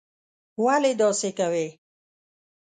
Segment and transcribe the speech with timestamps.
[0.65, 1.67] ولي داسې کوې?